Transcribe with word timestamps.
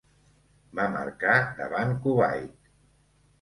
Va 0.79 0.85
marcar 0.95 1.35
davant 1.59 1.93
Kuwait. 2.07 2.73